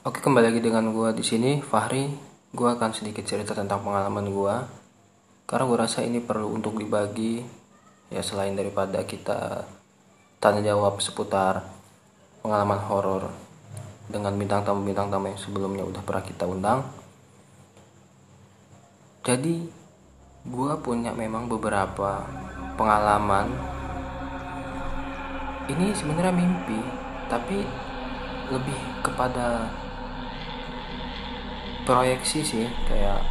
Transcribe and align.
Oke 0.00 0.24
kembali 0.24 0.48
lagi 0.48 0.64
dengan 0.64 0.96
gue 0.96 1.12
di 1.12 1.20
sini 1.20 1.60
Fahri. 1.60 2.08
Gue 2.56 2.72
akan 2.72 2.88
sedikit 2.96 3.20
cerita 3.20 3.52
tentang 3.52 3.84
pengalaman 3.84 4.32
gue. 4.32 4.56
Karena 5.44 5.68
gue 5.68 5.76
rasa 5.76 6.00
ini 6.00 6.24
perlu 6.24 6.56
untuk 6.56 6.80
dibagi. 6.80 7.44
Ya 8.08 8.24
selain 8.24 8.56
daripada 8.56 9.04
kita 9.04 9.68
tanya 10.40 10.72
jawab 10.72 11.04
seputar 11.04 11.68
pengalaman 12.40 12.80
horor 12.88 13.28
dengan 14.08 14.40
bintang 14.40 14.64
tamu 14.64 14.88
bintang 14.88 15.12
tamu 15.12 15.36
yang 15.36 15.36
sebelumnya 15.36 15.84
udah 15.84 16.00
pernah 16.00 16.24
kita 16.24 16.48
undang. 16.48 16.80
Jadi 19.20 19.68
gue 20.48 20.72
punya 20.80 21.12
memang 21.12 21.44
beberapa 21.44 22.24
pengalaman. 22.80 23.52
Ini 25.68 25.92
sebenarnya 25.92 26.32
mimpi, 26.32 26.80
tapi 27.28 27.68
lebih 28.48 28.80
kepada 29.04 29.68
proyeksi 31.84 32.40
sih 32.44 32.66
kayak 32.88 33.24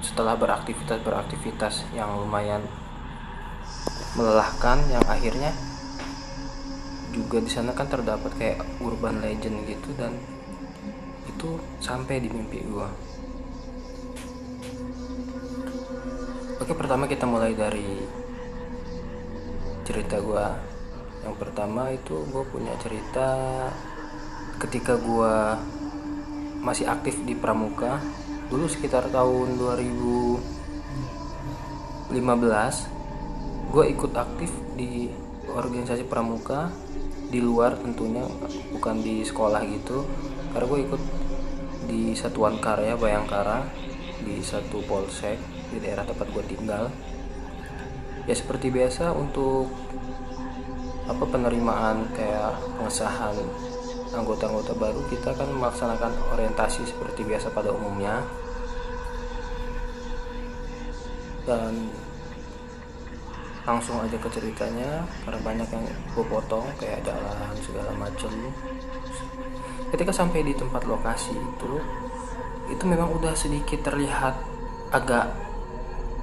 setelah 0.00 0.34
beraktivitas 0.34 0.98
beraktivitas 1.04 1.74
yang 1.92 2.12
lumayan 2.18 2.64
melelahkan 4.18 4.80
yang 4.90 5.04
akhirnya 5.06 5.54
juga 7.10 7.42
di 7.42 7.50
sana 7.50 7.74
kan 7.74 7.90
terdapat 7.90 8.30
kayak 8.38 8.60
urban 8.82 9.22
legend 9.22 9.66
gitu 9.66 9.90
dan 9.98 10.14
itu 11.26 11.58
sampai 11.82 12.22
di 12.22 12.28
mimpi 12.30 12.62
gua. 12.66 12.90
Oke 16.60 16.72
pertama 16.76 17.10
kita 17.10 17.26
mulai 17.26 17.54
dari 17.54 17.98
cerita 19.86 20.22
gua. 20.22 20.54
Yang 21.20 21.36
pertama 21.36 21.92
itu 21.92 22.24
gue 22.32 22.44
punya 22.48 22.72
cerita 22.80 23.28
ketika 24.56 24.96
gue 24.96 25.34
masih 26.60 26.84
aktif 26.88 27.16
di 27.24 27.32
Pramuka. 27.32 27.96
Dulu 28.52 28.68
sekitar 28.68 29.08
tahun 29.08 29.56
2015 29.56 32.12
gue 33.70 33.84
ikut 33.94 34.12
aktif 34.18 34.50
di 34.74 35.06
organisasi 35.46 36.02
Pramuka 36.04 36.68
di 37.30 37.38
luar 37.38 37.78
tentunya 37.78 38.26
bukan 38.74 38.98
di 39.00 39.22
sekolah 39.22 39.62
gitu. 39.70 40.02
Karena 40.50 40.66
gue 40.66 40.80
ikut 40.84 41.02
di 41.86 42.12
satuan 42.18 42.58
karya 42.58 42.98
Bayangkara 42.98 43.62
di 44.20 44.42
satu 44.44 44.84
polsek 44.84 45.38
di 45.70 45.78
daerah 45.80 46.04
tempat 46.04 46.28
gue 46.28 46.44
tinggal. 46.50 46.90
Ya 48.28 48.36
seperti 48.36 48.68
biasa 48.68 49.16
untuk 49.16 49.70
apa 51.08 51.24
penerimaan 51.26 52.06
kayak 52.14 52.54
pengesahan 52.78 53.34
anggota-anggota 54.10 54.72
baru 54.74 55.00
kita 55.06 55.34
kan 55.34 55.48
melaksanakan 55.50 56.12
orientasi 56.34 56.86
seperti 56.86 57.22
biasa 57.26 57.50
pada 57.54 57.70
umumnya. 57.70 58.22
Dan 61.46 61.90
langsung 63.66 64.02
aja 64.02 64.16
ke 64.18 64.28
ceritanya 64.32 65.04
karena 65.22 65.40
banyak 65.46 65.68
yang 65.70 65.84
gue 65.86 66.24
potong 66.26 66.66
kayak 66.80 67.06
jalan 67.06 67.54
segala 67.62 67.92
macem. 67.94 68.32
Ketika 69.90 70.10
sampai 70.14 70.46
di 70.46 70.54
tempat 70.54 70.86
lokasi 70.86 71.34
itu 71.34 71.72
itu 72.70 72.84
memang 72.86 73.10
udah 73.18 73.34
sedikit 73.34 73.82
terlihat 73.82 74.38
agak 74.94 75.34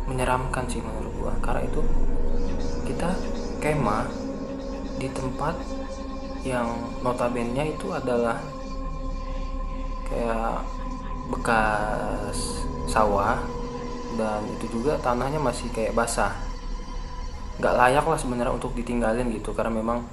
menyeramkan 0.08 0.64
sih 0.72 0.80
menurut 0.80 1.12
gua. 1.20 1.34
Karena 1.44 1.68
itu 1.68 1.84
kita 2.88 3.12
kemah 3.60 4.08
di 4.98 5.12
tempat 5.12 5.60
yang 6.52 6.78
notabene 7.04 7.76
itu 7.76 7.92
adalah 7.92 8.40
kayak 10.08 10.64
bekas 11.28 12.64
sawah 12.88 13.44
dan 14.16 14.42
itu 14.58 14.80
juga 14.80 14.96
tanahnya 15.04 15.38
masih 15.38 15.68
kayak 15.76 15.94
basah. 15.94 16.32
Nggak 17.60 17.76
layak 17.76 18.06
lah 18.08 18.20
sebenarnya 18.20 18.54
untuk 18.56 18.72
ditinggalin 18.74 19.28
gitu 19.36 19.52
karena 19.52 19.74
memang 19.76 20.08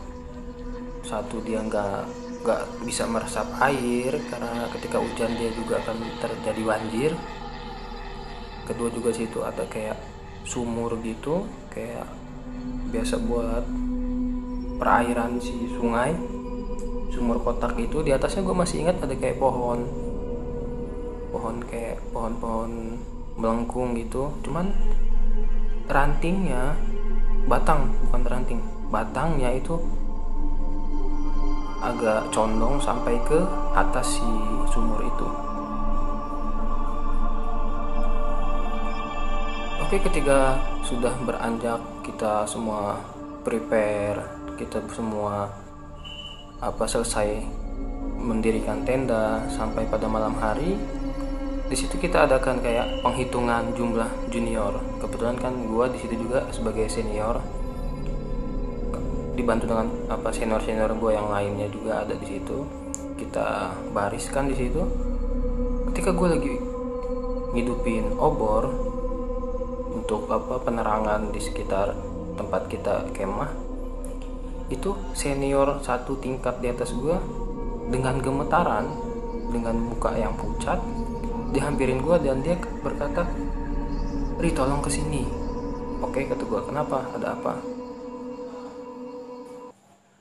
satu 1.04 1.38
dia 1.44 1.60
nggak 1.60 2.04
nggak 2.44 2.62
bisa 2.84 3.08
meresap 3.08 3.48
air 3.60 4.12
karena 4.28 4.68
ketika 4.76 5.00
hujan 5.00 5.32
dia 5.38 5.52
juga 5.54 5.80
akan 5.80 5.96
terjadi 6.20 6.62
banjir. 6.64 7.12
Kedua 8.64 8.88
juga 8.88 9.12
situ 9.12 9.44
ada 9.44 9.64
kayak 9.68 9.96
sumur 10.44 10.96
gitu 11.00 11.48
kayak 11.72 12.04
biasa 12.92 13.16
buat 13.24 13.64
perairan 14.84 15.40
si 15.40 15.64
sungai 15.72 16.12
sumur 17.08 17.40
kotak 17.40 17.72
itu 17.80 18.04
di 18.04 18.12
atasnya 18.12 18.44
gue 18.44 18.52
masih 18.52 18.84
ingat 18.84 19.00
ada 19.00 19.16
kayak 19.16 19.40
pohon. 19.40 19.88
Pohon 21.32 21.56
kayak 21.64 22.04
pohon-pohon 22.12 23.00
melengkung 23.40 23.96
gitu. 23.96 24.28
Cuman 24.44 24.76
rantingnya 25.88 26.76
batang 27.48 27.96
bukan 28.04 28.28
ranting. 28.28 28.60
Batangnya 28.92 29.56
itu 29.56 29.80
agak 31.80 32.28
condong 32.28 32.76
sampai 32.76 33.16
ke 33.24 33.40
atas 33.72 34.20
si 34.20 34.28
sumur 34.68 35.00
itu. 35.00 35.28
Oke 39.80 39.96
ketika 39.96 40.60
sudah 40.84 41.16
beranjak 41.24 41.80
kita 42.04 42.44
semua 42.44 43.00
prepare 43.48 44.43
kita 44.54 44.82
semua 44.94 45.50
apa 46.62 46.84
selesai 46.86 47.42
mendirikan 48.22 48.86
tenda 48.86 49.44
sampai 49.52 49.84
pada 49.90 50.08
malam 50.08 50.32
hari 50.38 50.78
di 51.64 51.76
situ 51.80 51.96
kita 51.96 52.28
adakan 52.28 52.60
kayak 52.60 53.00
penghitungan 53.00 53.72
jumlah 53.72 54.06
junior. 54.28 54.76
Kebetulan 55.00 55.34
kan 55.40 55.64
gue 55.64 55.84
di 55.96 55.98
situ 56.04 56.28
juga 56.28 56.44
sebagai 56.52 56.86
senior. 56.92 57.40
Dibantu 59.32 59.72
dengan 59.72 59.88
apa 60.12 60.28
senior 60.28 60.60
senior 60.60 60.92
gue 60.92 61.16
yang 61.16 61.32
lainnya 61.32 61.66
juga 61.72 62.04
ada 62.04 62.12
di 62.14 62.26
situ. 62.28 62.68
Kita 63.16 63.72
bariskan 63.96 64.52
di 64.52 64.56
situ. 64.60 64.84
Ketika 65.88 66.12
gue 66.12 66.28
lagi 66.36 66.54
ngidupin 67.56 68.12
obor 68.20 68.68
untuk 69.96 70.28
apa 70.28 70.60
penerangan 70.60 71.32
di 71.32 71.40
sekitar 71.40 71.96
tempat 72.36 72.68
kita 72.68 73.08
kemah 73.16 73.63
itu 74.74 74.98
senior 75.14 75.78
satu 75.80 76.18
tingkat 76.18 76.58
di 76.58 76.68
atas 76.68 76.90
gue 76.92 77.16
dengan 77.88 78.18
gemetaran 78.18 78.90
dengan 79.54 79.78
muka 79.78 80.10
yang 80.18 80.34
pucat 80.34 80.82
dihampirin 81.54 82.02
gue 82.02 82.16
dan 82.18 82.42
dia 82.42 82.58
berkata 82.82 83.22
Ri 84.34 84.50
tolong 84.50 84.82
ke 84.82 84.90
sini 84.90 85.44
oke 86.04 86.20
kata 86.20 86.42
gue 86.44 86.60
kenapa? 86.68 87.06
Ada 87.16 87.32
apa? 87.32 87.52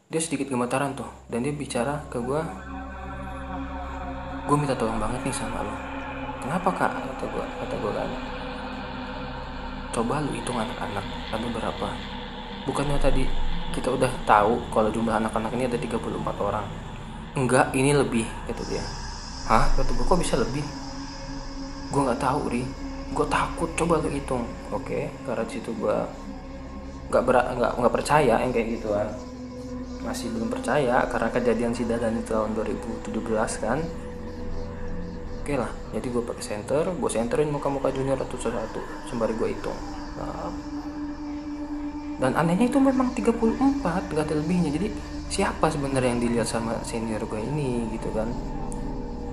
Dia 0.07 0.21
sedikit 0.21 0.47
gemetaran 0.47 0.95
tuh 0.95 1.09
dan 1.27 1.43
dia 1.43 1.51
bicara 1.51 2.05
ke 2.07 2.21
gue 2.21 2.41
gue 4.43 4.55
minta 4.59 4.75
tolong 4.77 4.99
banget 5.01 5.25
nih 5.27 5.35
sama 5.35 5.65
lo. 5.65 5.75
Kenapa 6.43 6.69
kak? 6.75 6.91
kata 6.93 7.25
gue 7.27 7.45
kata 7.63 7.75
gue 7.79 7.91
kan. 7.91 8.09
Coba 9.93 10.21
lu 10.25 10.31
hitung 10.33 10.57
anak-anak 10.57 11.05
ada 11.29 11.47
berapa? 11.49 11.87
Bukannya 12.63 12.97
tadi 13.01 13.23
kita 13.73 13.89
udah 13.89 14.11
tahu 14.29 14.61
kalau 14.69 14.93
jumlah 14.93 15.17
anak-anak 15.17 15.49
ini 15.57 15.65
ada 15.65 15.77
34 15.81 16.05
orang. 16.37 16.65
Enggak 17.33 17.73
ini 17.73 17.91
lebih 17.97 18.29
kata 18.45 18.63
dia. 18.69 18.85
Hah? 19.49 19.65
Kata 19.73 19.89
gue 19.89 20.05
kok 20.05 20.19
bisa 20.21 20.37
lebih? 20.37 20.61
Gue 21.89 22.01
nggak 22.05 22.21
tahu 22.21 22.53
ri. 22.53 22.63
Gue 23.17 23.25
takut 23.25 23.73
coba 23.73 23.97
lu 24.05 24.13
hitung. 24.13 24.45
Oke 24.69 25.09
karena 25.25 25.43
situ 25.49 25.73
gue 25.73 25.97
nggak 27.09 27.21
nggak 27.25 27.71
nggak 27.81 27.93
percaya 27.93 28.37
yang 28.37 28.53
kayak 28.53 28.77
gituan. 28.77 29.09
Masih 30.05 30.29
belum 30.29 30.53
percaya 30.53 31.09
karena 31.09 31.29
kejadian 31.33 31.73
si 31.73 31.89
Dadan 31.89 32.21
itu 32.21 32.29
tahun 32.29 32.53
2017 32.53 33.09
kan? 33.65 33.81
Oke 35.43 35.59
lah 35.59 35.73
jadi 35.91 36.07
gue 36.07 36.23
pakai 36.23 36.43
center 36.45 36.87
gue 36.87 37.09
centerin 37.11 37.51
muka-muka 37.51 37.91
junior 37.91 38.15
satu 38.15 38.37
satu 38.37 38.79
sembari 39.09 39.33
gue 39.35 39.49
hitung. 39.57 39.75
Nah, 40.13 40.53
dan 42.21 42.37
anehnya 42.37 42.69
itu 42.69 42.77
memang 42.77 43.13
34 43.13 43.81
gak 44.13 44.25
ada 44.29 44.35
lebihnya. 44.37 44.69
Jadi 44.73 44.87
siapa 45.29 45.69
sebenarnya 45.69 46.13
yang 46.13 46.21
dilihat 46.21 46.47
sama 46.49 46.77
senior 46.85 47.25
gue 47.25 47.41
ini 47.41 47.89
gitu 47.95 48.09
kan? 48.13 48.29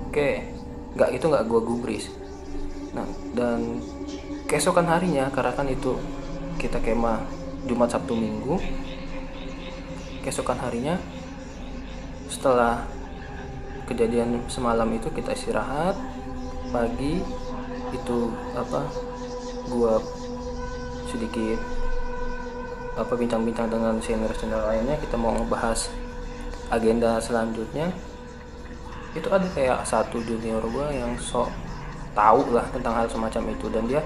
Oke 0.09 0.49
nggak 0.91 1.11
itu 1.15 1.25
nggak 1.31 1.45
gue 1.47 1.61
gubris. 1.63 2.05
Nah 2.97 3.07
dan 3.37 3.79
keesokan 4.51 4.89
harinya 4.91 5.31
karena 5.31 5.53
kan 5.55 5.69
itu 5.71 5.95
kita 6.59 6.83
kemah 6.83 7.23
Jumat 7.65 7.93
Sabtu 7.93 8.17
Minggu 8.17 8.59
keesokan 10.21 10.61
harinya 10.61 11.01
setelah 12.29 12.85
kejadian 13.89 14.45
semalam 14.47 14.87
itu 14.95 15.11
kita 15.11 15.35
istirahat 15.35 15.99
pagi 16.71 17.19
itu 17.91 18.19
apa 18.55 18.87
gua 19.67 19.99
sedikit 21.11 21.59
apa 23.01 23.17
bincang-bincang 23.17 23.73
dengan 23.73 23.97
senior-senior 23.97 24.61
lainnya 24.69 25.01
kita 25.01 25.17
mau 25.17 25.33
ngebahas 25.33 25.89
agenda 26.69 27.17
selanjutnya. 27.19 27.89
Itu 29.17 29.27
ada 29.33 29.49
kayak 29.51 29.83
satu 29.89 30.23
junior 30.23 30.63
gue 30.63 30.87
yang 30.95 31.17
sok 31.19 31.51
tahu 32.15 32.55
lah 32.55 32.69
tentang 32.71 32.95
hal 32.95 33.07
semacam 33.09 33.43
itu 33.51 33.67
dan 33.73 33.85
dia 33.89 34.03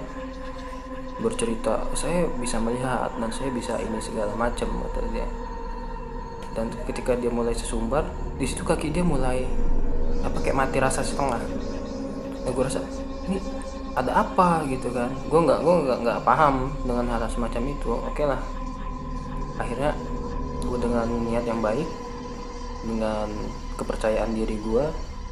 bercerita 1.18 1.84
saya 1.94 2.26
bisa 2.38 2.58
melihat 2.62 3.10
dan 3.18 3.30
saya 3.30 3.50
bisa 3.52 3.76
ini 3.82 3.98
segala 3.98 4.32
macam 4.38 4.70
kata 4.88 5.00
dia. 5.12 5.26
Dan 6.54 6.70
ketika 6.86 7.18
dia 7.18 7.28
mulai 7.28 7.52
sesumbar 7.52 8.06
di 8.38 8.46
situ 8.46 8.62
kaki 8.62 8.94
dia 8.94 9.02
mulai 9.02 9.42
apa 10.22 10.38
kayak 10.40 10.56
mati 10.56 10.78
rasa 10.78 11.02
setengah. 11.02 11.42
Dan 12.46 12.50
gue 12.54 12.64
rasa 12.64 12.80
ini 13.26 13.42
ada 13.92 14.24
apa? 14.24 14.64
Gitu 14.70 14.88
kan. 14.88 15.10
Gue 15.28 15.40
nggak 15.42 15.60
gue 15.60 15.74
nggak 15.84 15.98
nggak 16.00 16.18
paham 16.24 16.72
dengan 16.86 17.10
hal 17.12 17.26
semacam 17.28 17.62
itu. 17.68 17.90
Oke 17.92 18.24
lah 18.24 18.63
akhirnya 19.58 19.94
gue 20.64 20.78
dengan 20.80 21.06
niat 21.06 21.44
yang 21.46 21.60
baik 21.62 21.86
dengan 22.84 23.28
kepercayaan 23.78 24.34
diri 24.34 24.58
gue 24.60 24.84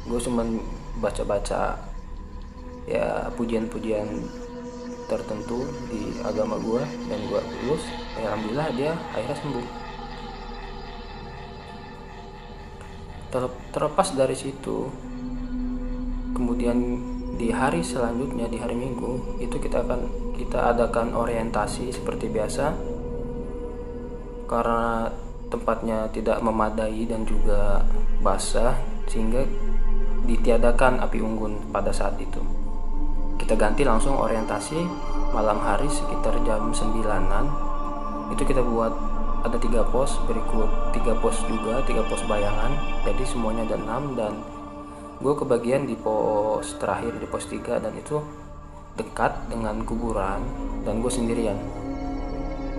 gue 0.09 0.19
cuman 0.19 0.59
baca-baca 0.99 1.79
ya 2.83 3.31
pujian-pujian 3.39 4.07
tertentu 5.07 5.63
di 5.91 6.19
agama 6.23 6.59
gue 6.59 6.83
dan 7.07 7.19
gue 7.27 7.41
lulus 7.63 7.83
ya 8.19 8.31
alhamdulillah 8.31 8.69
dia 8.75 8.91
akhirnya 9.15 9.37
sembuh. 9.39 9.67
Terlepas 13.73 14.13
dari 14.13 14.37
situ 14.37 14.93
kemudian 16.37 16.77
di 17.33 17.49
hari 17.49 17.81
selanjutnya 17.81 18.45
di 18.45 18.61
hari 18.61 18.77
minggu 18.77 19.41
itu 19.41 19.57
kita 19.57 19.81
akan 19.81 20.01
kita 20.37 20.69
adakan 20.77 21.17
orientasi 21.17 21.89
seperti 21.89 22.29
biasa 22.29 22.92
karena 24.53 25.09
tempatnya 25.49 26.05
tidak 26.13 26.37
memadai 26.45 27.09
dan 27.09 27.25
juga 27.25 27.81
basah 28.21 28.77
sehingga 29.09 29.41
ditiadakan 30.29 31.01
api 31.01 31.17
unggun 31.17 31.73
pada 31.73 31.89
saat 31.89 32.21
itu. 32.21 32.37
Kita 33.41 33.57
ganti 33.57 33.81
langsung 33.81 34.13
orientasi 34.13 34.77
malam 35.33 35.57
hari 35.57 35.89
sekitar 35.89 36.37
jam 36.45 36.69
9an 36.69 37.45
itu 38.29 38.43
kita 38.45 38.61
buat 38.61 38.93
ada 39.43 39.59
tiga 39.59 39.83
pos 39.83 40.15
berikut 40.23 40.95
tiga 40.95 41.17
pos 41.19 41.41
juga 41.49 41.81
tiga 41.83 42.05
pos 42.05 42.21
bayangan. 42.29 42.71
Jadi 43.03 43.23
semuanya 43.25 43.65
ada 43.67 43.77
enam 43.81 44.03
dan 44.13 44.33
gue 45.19 45.33
kebagian 45.33 45.89
di 45.89 45.97
pos 45.97 46.77
terakhir 46.77 47.17
di 47.19 47.27
pos 47.27 47.49
3 47.49 47.83
dan 47.83 47.93
itu 47.97 48.21
dekat 48.95 49.49
dengan 49.51 49.81
kuburan. 49.83 50.39
Dan 50.87 51.03
gue 51.03 51.11
sendirian 51.11 51.82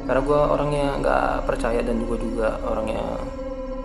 karena 0.05 0.21
gue 0.21 0.41
orangnya 0.41 0.87
nggak 1.01 1.49
percaya 1.49 1.81
dan 1.81 1.97
juga 2.01 2.17
juga 2.21 2.49
orangnya 2.69 3.03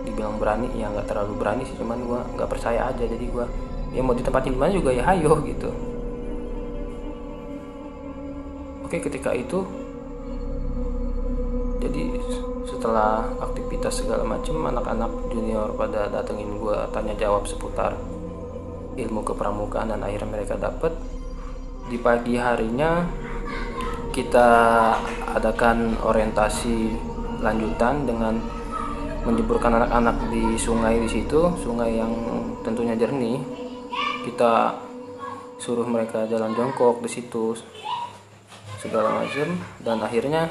dibilang 0.04 0.36
berani 0.40 0.68
ya 0.76 0.88
nggak 0.92 1.08
terlalu 1.08 1.32
berani 1.36 1.62
sih 1.64 1.76
cuman 1.80 1.98
gue 2.04 2.20
nggak 2.36 2.48
percaya 2.48 2.92
aja. 2.92 3.04
Jadi 3.04 3.24
gue 3.28 3.44
ya 3.96 4.00
mau 4.04 4.12
ditempatin 4.12 4.54
mana 4.56 4.72
juga 4.72 4.92
ya 4.92 5.04
hayo 5.08 5.40
gitu. 5.44 5.70
Oke 8.84 9.00
ketika 9.00 9.32
itu 9.32 9.64
jadi 11.80 12.20
setelah 12.68 13.24
aktivitas 13.40 14.04
segala 14.04 14.22
macam 14.22 14.60
anak-anak 14.68 15.10
junior 15.32 15.72
pada 15.74 16.12
datengin 16.12 16.60
gue 16.60 16.76
tanya 16.92 17.16
jawab 17.16 17.48
seputar 17.48 17.96
ilmu 19.00 19.24
kepramukaan 19.24 19.88
dan 19.88 20.04
akhirnya 20.04 20.28
mereka 20.28 20.60
dapat 20.60 20.92
di 21.88 21.96
pagi 21.96 22.36
harinya 22.36 23.08
kita 24.10 24.48
adakan 25.38 25.94
orientasi 26.02 26.90
lanjutan 27.40 28.04
dengan 28.04 28.36
menjeburkan 29.22 29.78
anak-anak 29.78 30.16
di 30.32 30.58
sungai 30.58 30.98
di 30.98 31.08
situ 31.08 31.54
sungai 31.62 31.94
yang 31.94 32.12
tentunya 32.66 32.98
jernih. 32.98 33.38
Kita 34.26 34.76
suruh 35.56 35.86
mereka 35.86 36.26
jalan 36.26 36.52
jongkok 36.58 37.00
di 37.00 37.10
situ 37.10 37.56
segala 38.82 39.22
macam. 39.22 39.48
Dan 39.80 39.96
akhirnya 40.02 40.50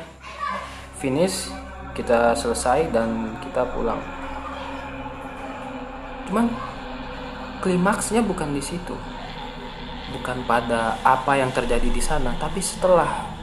finish 0.98 1.52
kita 1.94 2.34
selesai 2.40 2.90
dan 2.96 3.36
kita 3.44 3.68
pulang. 3.76 4.00
Cuman 6.32 6.48
klimaksnya 7.60 8.24
bukan 8.24 8.56
di 8.56 8.64
situ. 8.64 8.96
Bukan 10.10 10.42
pada 10.50 10.98
apa 11.06 11.38
yang 11.38 11.54
terjadi 11.54 11.86
di 11.86 12.02
sana 12.02 12.34
tapi 12.42 12.58
setelah 12.58 13.39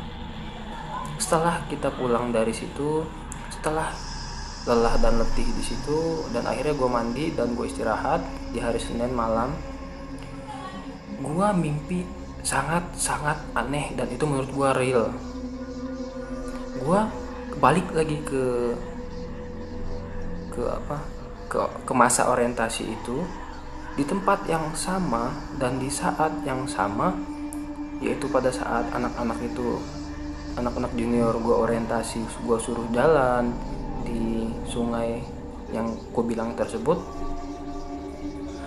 setelah 1.16 1.64
kita 1.68 1.92
pulang 1.94 2.30
dari 2.30 2.52
situ 2.52 3.04
setelah 3.52 3.92
lelah 4.66 4.98
dan 4.98 5.22
letih 5.22 5.46
di 5.46 5.62
situ 5.62 6.26
dan 6.34 6.42
akhirnya 6.44 6.74
gue 6.74 6.90
mandi 6.90 7.26
dan 7.32 7.54
gue 7.54 7.66
istirahat 7.70 8.20
di 8.50 8.58
hari 8.58 8.82
Senin 8.82 9.14
malam 9.14 9.54
gue 11.16 11.48
mimpi 11.56 12.04
sangat 12.46 12.84
sangat 12.94 13.34
aneh 13.58 13.90
dan 13.98 14.06
itu 14.06 14.22
menurut 14.22 14.50
gue 14.54 14.68
real. 14.78 15.04
Gue 16.78 17.00
balik 17.58 17.90
lagi 17.90 18.22
ke 18.22 18.70
ke 20.54 20.62
apa? 20.62 21.02
Ke 21.50 21.66
ke 21.82 21.92
masa 21.96 22.30
orientasi 22.30 22.84
itu 22.86 23.26
di 23.98 24.04
tempat 24.04 24.44
yang 24.46 24.70
sama 24.76 25.34
dan 25.56 25.82
di 25.82 25.88
saat 25.88 26.44
yang 26.44 26.68
sama 26.68 27.16
yaitu 27.98 28.28
pada 28.28 28.52
saat 28.52 28.84
anak-anak 28.92 29.40
itu 29.40 29.80
anak-anak 30.56 30.92
junior 30.96 31.36
gue 31.36 31.56
orientasi 31.56 32.24
gue 32.44 32.58
suruh 32.58 32.88
jalan 32.92 33.52
di 34.02 34.48
sungai 34.68 35.20
yang 35.72 35.92
gue 35.92 36.24
bilang 36.24 36.56
tersebut 36.56 36.98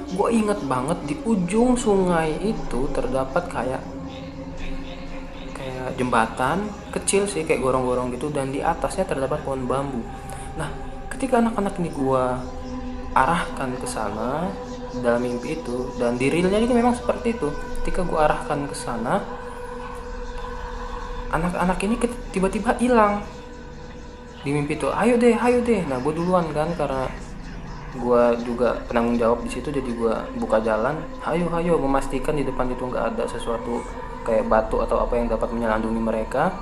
gue 0.10 0.28
inget 0.34 0.58
banget 0.66 0.98
di 1.06 1.16
ujung 1.22 1.78
sungai 1.78 2.34
itu 2.42 2.90
terdapat 2.90 3.46
kayak 3.46 3.84
kayak 5.54 5.94
jembatan 6.02 6.66
kecil 6.90 7.30
sih 7.30 7.46
kayak 7.46 7.62
gorong-gorong 7.62 8.10
gitu 8.18 8.34
dan 8.34 8.50
di 8.50 8.58
atasnya 8.58 9.06
terdapat 9.06 9.46
pohon 9.46 9.70
bambu. 9.70 10.02
Nah 10.58 10.70
ketika 11.14 11.38
anak-anak 11.38 11.78
ini 11.78 11.94
gue 11.94 12.24
arahkan 13.14 13.70
ke 13.78 13.86
sana 13.86 14.50
dalam 14.98 15.22
mimpi 15.22 15.62
itu 15.62 15.94
dan 16.02 16.18
di 16.18 16.34
realnya 16.34 16.58
memang 16.74 16.98
seperti 16.98 17.38
itu. 17.38 17.54
Ketika 17.82 18.02
gue 18.02 18.18
arahkan 18.18 18.66
ke 18.66 18.74
sana 18.74 19.22
anak-anak 21.30 21.78
ini 21.86 21.96
tiba-tiba 22.34 22.76
hilang. 22.82 23.22
Di 24.40 24.56
mimpi 24.56 24.80
tuh 24.80 24.92
ayo 24.96 25.20
deh 25.20 25.36
ayo 25.36 25.60
deh. 25.64 25.84
Nah 25.86 26.00
gue 26.00 26.14
duluan 26.16 26.48
kan 26.56 26.72
karena 26.76 27.06
gue 27.90 28.24
juga 28.46 28.78
penanggung 28.86 29.18
jawab 29.18 29.42
di 29.42 29.50
situ 29.50 29.74
jadi 29.74 29.90
gue 29.90 30.14
buka 30.38 30.62
jalan 30.62 30.94
ayo 31.26 31.50
ayo 31.58 31.74
memastikan 31.82 32.38
di 32.38 32.46
depan 32.46 32.70
itu 32.70 32.86
nggak 32.86 33.18
ada 33.18 33.26
sesuatu 33.26 33.82
kayak 34.22 34.46
batu 34.46 34.78
atau 34.78 35.02
apa 35.02 35.18
yang 35.18 35.26
dapat 35.26 35.50
menyelandungi 35.52 36.02
mereka. 36.02 36.54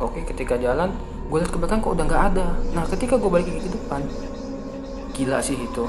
Oke 0.00 0.24
ketika 0.24 0.56
jalan 0.56 0.90
gue 1.28 1.38
lihat 1.40 1.52
ke 1.52 1.58
belakang 1.60 1.80
kok 1.84 1.94
udah 1.94 2.04
nggak 2.08 2.24
ada. 2.34 2.46
Nah 2.72 2.84
ketika 2.88 3.20
gue 3.20 3.30
balik 3.30 3.46
ke 3.46 3.70
depan 3.70 4.02
gila 5.12 5.38
sih 5.44 5.56
itu. 5.60 5.84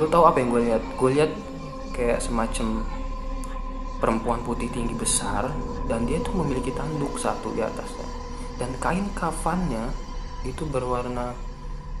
Lo 0.00 0.06
tau 0.08 0.24
apa 0.26 0.40
yang 0.40 0.48
gue 0.50 0.62
lihat? 0.72 0.82
Gue 0.96 1.10
lihat 1.14 1.30
kayak 1.94 2.22
semacam 2.22 2.82
perempuan 3.98 4.42
putih 4.46 4.70
tinggi 4.70 4.94
besar 4.94 5.50
dan 5.90 6.06
dia 6.06 6.22
tuh 6.22 6.34
memiliki 6.38 6.70
tanduk 6.74 7.18
satu 7.18 7.54
di 7.54 7.62
atasnya. 7.62 8.06
Dan 8.58 8.74
kain 8.82 9.06
kafannya 9.14 9.90
itu 10.46 10.66
berwarna 10.66 11.34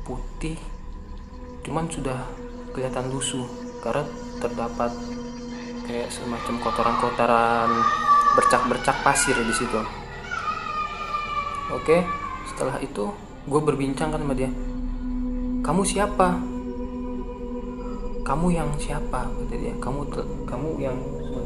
putih 0.06 0.58
cuman 1.66 1.90
sudah 1.90 2.24
kelihatan 2.72 3.10
lusuh 3.12 3.44
karena 3.82 4.06
terdapat 4.40 4.94
kayak 5.84 6.08
semacam 6.08 6.54
kotoran-kotoran 6.62 7.70
bercak-bercak 8.38 8.96
pasir 9.02 9.36
di 9.36 9.54
situ. 9.54 9.80
Oke 11.74 12.06
setelah 12.48 12.80
itu 12.80 13.12
gue 13.48 13.60
berbincang 13.60 14.14
kan 14.14 14.22
sama 14.22 14.34
dia. 14.36 14.50
Kamu 15.64 15.82
siapa? 15.84 16.40
Kamu 18.24 18.46
yang 18.52 18.70
siapa? 18.76 19.24
kata 19.28 19.54
dia. 19.56 19.74
Kamu 19.80 20.00
kamu 20.48 20.68
yang 20.80 20.96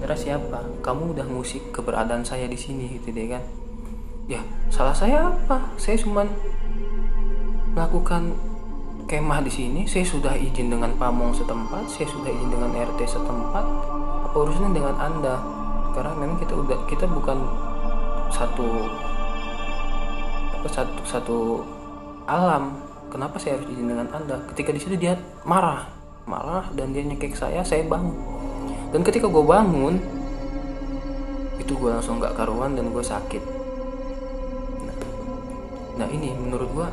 saudara 0.02 0.18
siapa? 0.18 0.58
Kamu 0.82 1.14
udah 1.14 1.22
musik 1.30 1.70
keberadaan 1.70 2.26
saya 2.26 2.50
di 2.50 2.58
sini 2.58 2.98
gitu 2.98 3.14
deh 3.14 3.30
kan. 3.30 3.42
Ya 4.26 4.42
salah 4.66 4.90
saya 4.90 5.30
apa? 5.30 5.62
Saya 5.78 5.94
cuma 5.94 6.26
melakukan 7.70 8.34
kemah 9.06 9.46
di 9.46 9.52
sini. 9.54 9.86
Saya 9.86 10.02
sudah 10.02 10.34
izin 10.34 10.74
dengan 10.74 10.90
pamong 10.98 11.30
setempat 11.30 11.86
saya 11.86 12.10
sudah 12.10 12.34
izin 12.34 12.50
dengan 12.50 12.74
RT 12.74 12.98
setempat. 13.14 13.62
Apa 14.26 14.34
urusannya 14.42 14.74
dengan 14.74 14.98
anda? 14.98 15.38
Karena 15.94 16.18
memang 16.18 16.42
kita 16.42 16.58
udah 16.58 16.82
kita 16.90 17.06
bukan 17.06 17.38
satu 18.34 18.90
apa 20.58 20.66
satu 20.66 20.98
satu 21.06 21.38
alam. 22.26 22.74
Kenapa 23.06 23.38
saya 23.38 23.54
harus 23.54 23.70
izin 23.70 23.86
dengan 23.86 24.10
anda? 24.10 24.42
Ketika 24.50 24.74
di 24.74 24.82
situ 24.82 24.98
dia 24.98 25.14
marah. 25.46 25.86
Marah 26.26 26.66
dan 26.74 26.90
dia 26.90 27.06
nyekek 27.06 27.38
saya 27.38 27.62
saya 27.62 27.86
bangun 27.86 28.31
dan 28.92 29.00
ketika 29.00 29.26
gue 29.26 29.40
bangun 29.40 29.96
itu 31.56 31.72
gue 31.72 31.90
langsung 31.90 32.20
gak 32.20 32.36
karuan 32.36 32.76
dan 32.76 32.92
gue 32.92 33.00
sakit. 33.00 33.42
Nah, 34.84 34.96
nah 35.96 36.08
ini 36.12 36.36
menurut 36.36 36.68
gue 36.68 36.88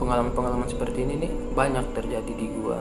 pengalaman-pengalaman 0.00 0.64
seperti 0.64 1.04
ini 1.04 1.28
nih 1.28 1.32
banyak 1.52 1.92
terjadi 1.92 2.32
di 2.32 2.46
gue 2.48 2.78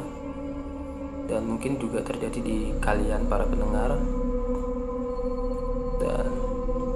dan 1.29 1.45
mungkin 1.45 1.77
juga 1.77 2.01
terjadi 2.01 2.39
di 2.39 2.73
kalian 2.81 3.27
para 3.27 3.45
pendengar. 3.45 3.99
Dan 5.99 6.25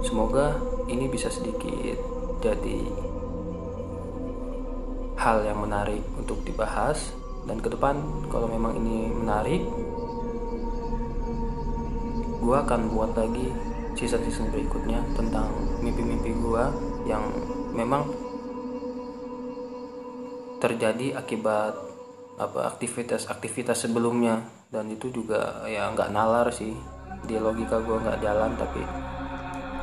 semoga 0.02 0.58
ini 0.88 1.12
bisa 1.12 1.28
sedikit 1.28 2.00
jadi 2.40 2.80
hal 5.20 5.44
yang 5.46 5.62
menarik 5.62 6.02
untuk 6.18 6.42
dibahas. 6.48 7.14
Dan 7.44 7.60
ke 7.60 7.68
depan 7.68 8.00
kalau 8.32 8.48
memang 8.48 8.80
ini 8.80 9.12
menarik 9.12 9.68
gue 12.44 12.56
akan 12.60 12.92
buat 12.92 13.16
lagi 13.16 13.48
season-season 13.96 14.52
berikutnya 14.52 15.00
tentang 15.16 15.48
mimpi-mimpi 15.80 16.36
gue 16.36 16.64
yang 17.08 17.24
memang 17.72 18.12
terjadi 20.60 21.20
akibat 21.20 21.76
apa 22.36 22.68
aktivitas-aktivitas 22.76 23.88
sebelumnya. 23.88 24.44
Dan 24.74 24.90
itu 24.90 25.08
juga 25.14 25.64
ya 25.70 25.88
nggak 25.94 26.12
nalar 26.12 26.52
sih. 26.52 26.76
Di 27.24 27.40
logika 27.40 27.80
gue 27.80 27.96
nggak 27.96 28.20
jalan 28.20 28.52
tapi 28.60 28.84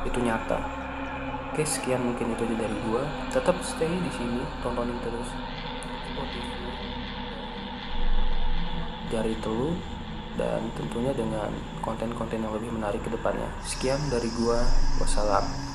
itu 0.05 0.19
nyata. 0.21 0.59
Oke 1.51 1.65
sekian 1.65 1.99
mungkin 2.05 2.31
itu 2.37 2.43
dari 2.53 2.77
gue 2.85 3.03
tetap 3.33 3.57
stay 3.65 3.89
di 3.89 4.11
sini 4.13 4.41
tontonin 4.61 4.97
terus. 5.01 5.29
Jari 9.11 9.35
telu 9.43 9.75
dan 10.39 10.63
tentunya 10.77 11.11
dengan 11.11 11.51
konten-konten 11.83 12.39
yang 12.39 12.53
lebih 12.55 12.71
menarik 12.71 13.01
ke 13.03 13.09
depannya. 13.11 13.47
Sekian 13.63 13.99
dari 14.07 14.29
gue 14.31 14.59
wassalam 14.99 15.70